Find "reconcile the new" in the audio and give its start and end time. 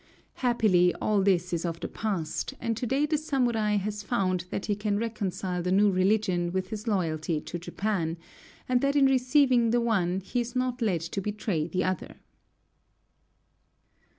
4.97-5.91